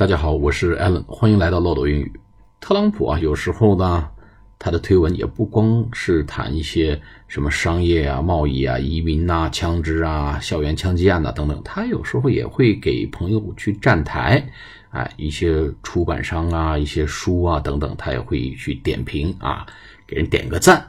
[0.00, 2.10] 大家好，我是 Allen，欢迎来到漏斗英语。
[2.58, 4.08] 特朗普啊，有时候呢，
[4.58, 14.42] 他的推文也不光是谈一些什么商业啊、贸易啊、移民呐、枪支啊、校园枪击案呐等等，他有时候也会给朋友去站台，
[14.88, 19.66] 哎，一些出版商啊、一些书啊等等，他也会去点评啊，
[20.06, 20.82] 给人点个赞。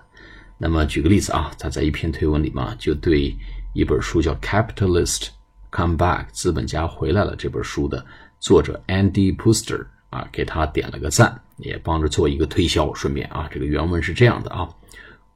[0.57, 3.35] 那么举个例子啊，他在一篇推文里嘛，就对
[3.73, 5.27] 一本书叫《Capitalist
[5.69, 8.05] Come Back》资本家回来了这本书的。
[8.40, 12.92] 作者 Andy Puster 啊，给他点了个赞，也帮着做一个推销。
[12.94, 14.68] 顺便啊，这个原文是这样的啊：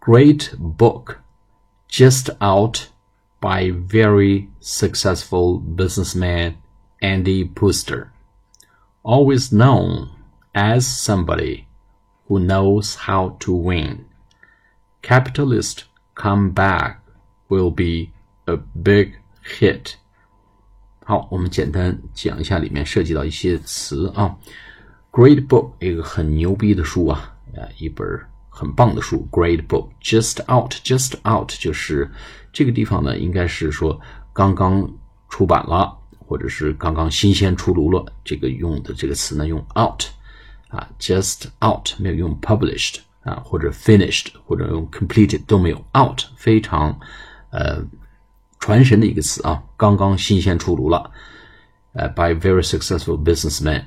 [0.00, 1.16] Great book
[1.88, 2.88] just out
[3.41, 6.55] by very successful businessman
[7.00, 8.09] Andy Puster,
[9.02, 10.09] always known
[10.52, 11.64] as somebody
[12.28, 14.05] who knows how to win.
[15.02, 16.98] Capitalist comeback
[17.48, 18.10] will be
[18.46, 19.96] a big hit.
[21.08, 24.36] 好，我们简单讲一下里面涉及到一些词啊。
[25.12, 28.08] Great book，一个很牛逼的书啊，啊，一本
[28.50, 29.28] 很棒的书。
[29.31, 32.09] Great book，just out，just out，就是
[32.52, 34.02] 这个地方呢，应该是说
[34.34, 34.92] 刚刚
[35.30, 38.03] 出版了，或者是刚刚新鲜出炉了。
[38.23, 40.06] 这个用的这个词呢，用 out
[40.69, 47.00] 啊，just out，没有用 published 啊，或者 finished，或者用 completed 都没有 out，非常
[47.52, 47.86] 呃。
[48.66, 51.11] 传神的一个词啊，刚刚新鲜出炉了。
[51.94, 53.85] 呃，by very successful businessman，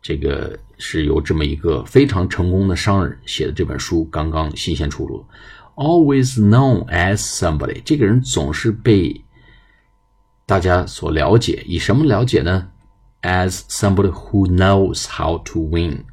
[0.00, 5.26] 这个是由这么一个非常成功的商人写的这本书，刚刚新鲜出炉。
[5.74, 9.20] Always known as somebody，这个人总是被
[10.46, 12.68] 大家所了解，以什么了解呢
[13.22, 16.04] ？As somebody who knows how to win。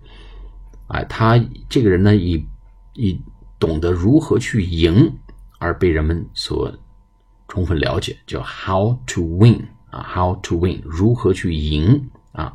[0.87, 2.43] 哎，他这个人呢，以
[2.95, 3.21] 以
[3.59, 5.19] 懂得如何去赢
[5.59, 6.75] 而被人们所。
[7.47, 9.59] 充分了解叫 how to win
[9.89, 12.53] 啊，how to win 如何去赢啊？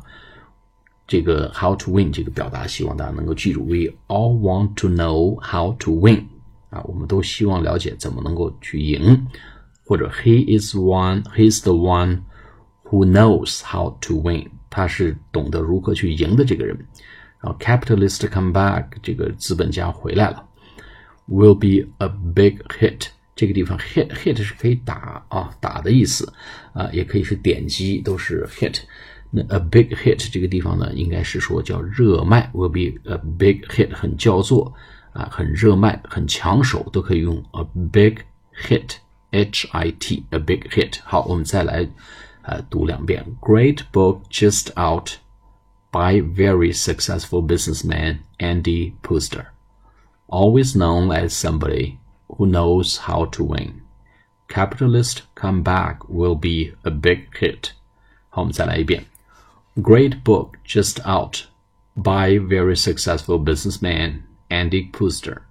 [1.05, 3.63] 这个 how to win 这个表达，希望大家能够记住。
[3.65, 6.27] We all want to know how to win
[6.69, 9.27] 啊，我们都希望了解怎么能够去赢。
[9.85, 12.21] 或者 He is one, he's the one
[12.83, 16.77] who knows how to win，他是懂得如何去赢的这个人。
[17.41, 20.47] 然后 capitalist come back，这个资本家回来了
[21.27, 23.07] ，will be a big hit。
[23.34, 26.32] 这个地方 hit hit 是可以打啊打的意思
[26.72, 28.80] 啊，也可以是点击，都是 hit。
[29.30, 34.72] 那 a big hit 这个地方呢，应该是说叫热卖，will be a big hit，很叫座
[35.12, 38.18] 啊，很热卖，很抢手，都可以用 a big
[38.66, 40.98] hit，h i t a big hit。
[41.04, 41.86] 好，我们再来
[42.42, 43.24] 啊读两遍。
[43.40, 45.10] Great book just out
[45.92, 49.44] by very successful businessman Andy Puster,
[50.26, 51.98] always known as somebody
[52.32, 53.82] who knows how to win.
[54.48, 57.72] Capitalist comeback will be a big hit.
[58.30, 59.04] 好，我们再来一遍。
[59.76, 61.44] Great book just out
[61.94, 65.42] by very successful businessman Andy Puster,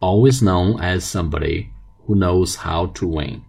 [0.00, 1.68] always known as somebody
[2.06, 3.42] who knows how to win.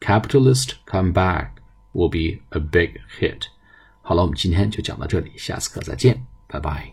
[0.00, 1.56] Capitalist comeback
[1.92, 3.48] will be a big hit.
[4.02, 6.92] 好了，我们今天就讲到这里，下次课再见，拜拜。